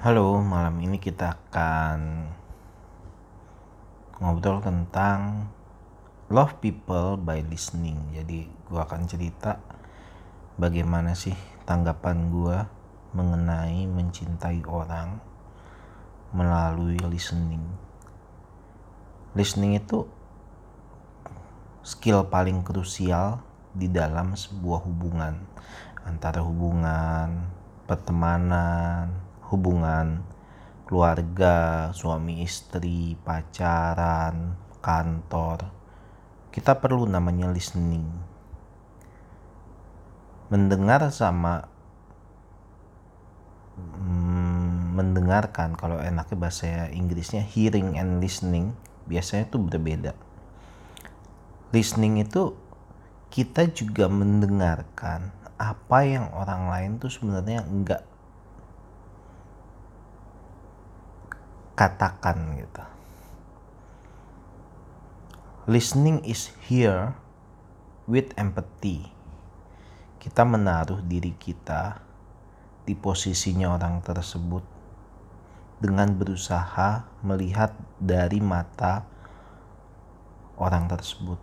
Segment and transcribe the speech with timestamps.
[0.00, 2.24] Halo, malam ini kita akan
[4.16, 5.52] ngobrol tentang
[6.32, 8.08] love people by listening.
[8.16, 9.60] Jadi, gua akan cerita
[10.56, 11.36] bagaimana sih
[11.68, 12.64] tanggapan gua
[13.12, 15.20] mengenai mencintai orang
[16.32, 17.68] melalui listening.
[19.36, 20.08] Listening itu
[21.84, 23.44] skill paling krusial
[23.76, 25.44] di dalam sebuah hubungan
[26.08, 27.52] antara hubungan
[27.84, 30.24] pertemanan, hubungan
[30.90, 35.70] keluarga, suami istri, pacaran, kantor.
[36.50, 38.10] Kita perlu namanya listening.
[40.50, 41.62] Mendengar sama
[43.78, 48.74] hmm, mendengarkan kalau enaknya bahasa Inggrisnya hearing and listening
[49.06, 50.18] biasanya itu berbeda.
[51.70, 52.58] Listening itu
[53.30, 58.09] kita juga mendengarkan apa yang orang lain tuh sebenarnya enggak
[61.80, 62.84] katakan gitu.
[65.64, 67.16] Listening is here
[68.04, 69.08] with empathy.
[70.20, 72.04] Kita menaruh diri kita
[72.84, 74.60] di posisinya orang tersebut
[75.80, 79.08] dengan berusaha melihat dari mata
[80.60, 81.40] orang tersebut.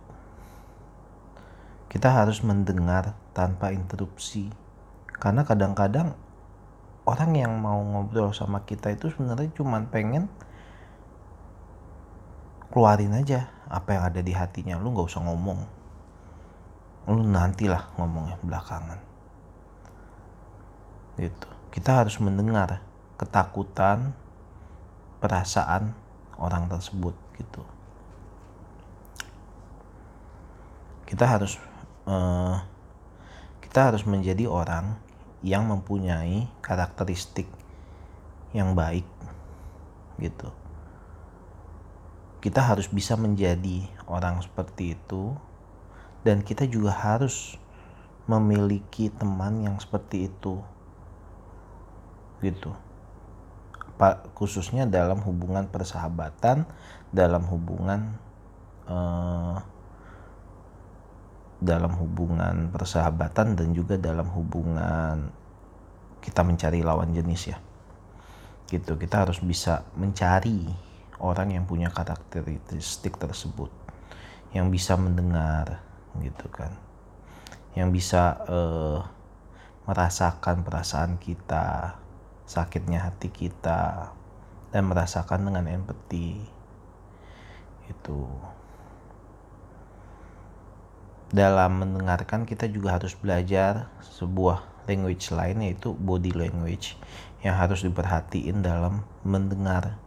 [1.90, 4.54] Kita harus mendengar tanpa interupsi,
[5.18, 6.14] karena kadang-kadang
[7.08, 10.28] orang yang mau ngobrol sama kita itu sebenarnya cuma pengen
[12.68, 14.76] keluarin aja apa yang ada di hatinya.
[14.76, 15.60] Lu nggak usah ngomong.
[17.08, 19.00] Lu nantilah ngomongnya belakangan.
[21.16, 21.48] Gitu.
[21.72, 22.84] Kita harus mendengar
[23.16, 24.12] ketakutan
[25.18, 25.96] perasaan
[26.36, 27.64] orang tersebut gitu.
[31.08, 31.56] Kita harus
[32.04, 32.60] uh,
[33.64, 35.07] kita harus menjadi orang
[35.42, 37.46] yang mempunyai karakteristik
[38.50, 39.06] yang baik
[40.18, 40.50] gitu.
[42.38, 45.34] Kita harus bisa menjadi orang seperti itu
[46.22, 47.58] dan kita juga harus
[48.28, 50.62] memiliki teman yang seperti itu.
[52.42, 52.70] Gitu.
[54.38, 56.62] Khususnya dalam hubungan persahabatan,
[57.10, 58.14] dalam hubungan
[58.86, 59.56] eh,
[61.58, 65.30] dalam hubungan persahabatan dan juga dalam hubungan
[66.22, 67.58] kita mencari lawan jenis ya.
[68.70, 70.70] Gitu kita harus bisa mencari
[71.18, 73.70] orang yang punya karakteristik tersebut
[74.54, 75.82] yang bisa mendengar
[76.22, 76.72] gitu kan.
[77.74, 79.00] Yang bisa uh,
[79.88, 81.98] merasakan perasaan kita
[82.48, 84.12] sakitnya hati kita
[84.72, 86.40] dan merasakan dengan empati.
[87.88, 88.28] Itu
[91.28, 96.96] dalam mendengarkan kita juga harus belajar sebuah language lain yaitu body language
[97.44, 100.00] yang harus diperhatiin dalam mendengar.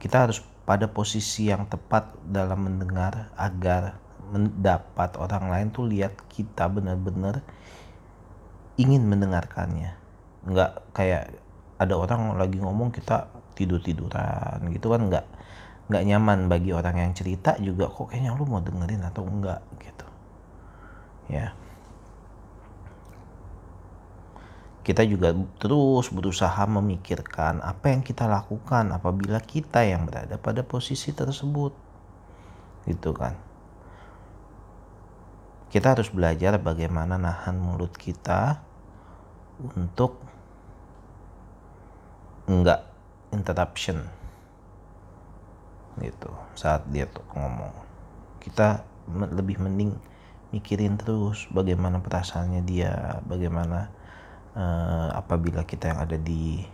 [0.00, 4.00] Kita harus pada posisi yang tepat dalam mendengar agar
[4.32, 7.44] mendapat orang lain tuh lihat kita benar-benar
[8.80, 9.92] ingin mendengarkannya.
[10.48, 11.36] Enggak kayak
[11.76, 15.26] ada orang lagi ngomong kita tidur-tiduran gitu kan enggak
[15.90, 20.09] nggak nyaman bagi orang yang cerita juga kok kayaknya lu mau dengerin atau enggak gitu
[21.30, 21.54] ya.
[24.80, 31.14] Kita juga terus berusaha memikirkan apa yang kita lakukan apabila kita yang berada pada posisi
[31.14, 31.70] tersebut.
[32.88, 33.38] Gitu kan.
[35.70, 38.58] Kita harus belajar bagaimana nahan mulut kita
[39.62, 40.18] untuk
[42.50, 42.82] enggak
[43.30, 44.02] interruption.
[46.02, 47.70] Gitu saat dia tuh ngomong.
[48.42, 48.82] Kita
[49.12, 49.94] lebih mending
[50.50, 53.90] mikirin terus bagaimana perasaannya dia, bagaimana
[54.54, 56.66] uh, apabila kita yang ada di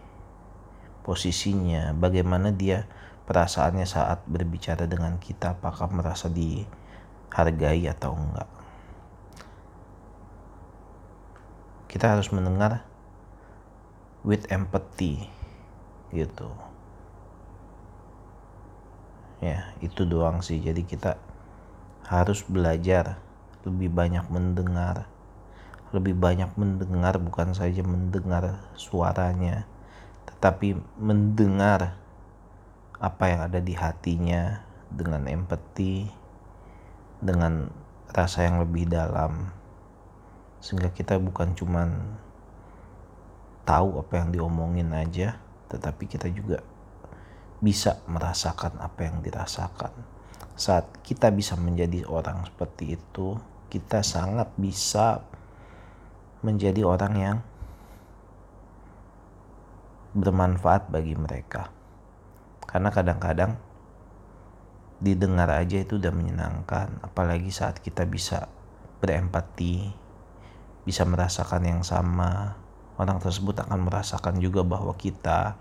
[1.04, 2.88] posisinya, bagaimana dia
[3.28, 8.50] perasaannya saat berbicara dengan kita, apakah merasa dihargai atau enggak.
[11.86, 12.84] Kita harus mendengar
[14.25, 15.28] with empathy
[16.10, 16.51] gitu.
[19.45, 20.59] Ya, itu doang sih.
[20.59, 21.21] Jadi kita
[22.09, 23.21] harus belajar
[23.66, 25.10] lebih banyak mendengar.
[25.91, 29.66] Lebih banyak mendengar bukan saja mendengar suaranya
[30.36, 31.97] tetapi mendengar
[33.01, 36.10] apa yang ada di hatinya dengan empati
[37.22, 37.72] dengan
[38.13, 39.48] rasa yang lebih dalam.
[40.60, 42.21] Sehingga kita bukan cuman
[43.65, 46.63] tahu apa yang diomongin aja tetapi kita juga
[47.59, 49.95] bisa merasakan apa yang dirasakan.
[50.53, 53.41] Saat kita bisa menjadi orang seperti itu
[53.72, 55.22] kita sangat bisa
[56.41, 57.39] menjadi orang yang
[60.16, 61.68] bermanfaat bagi mereka.
[62.65, 63.59] Karena kadang-kadang
[64.98, 68.48] didengar aja itu udah menyenangkan apalagi saat kita bisa
[69.04, 70.07] berempati
[70.86, 72.54] bisa merasakan yang sama.
[72.97, 75.59] Orang tersebut akan merasakan juga bahwa kita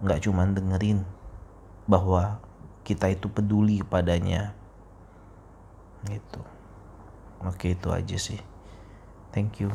[0.00, 1.02] nggak cuma dengerin
[1.84, 2.40] bahwa
[2.86, 4.54] kita itu peduli padanya
[6.06, 6.40] gitu.
[7.42, 8.38] Oke itu aja sih.
[9.34, 9.70] Thank you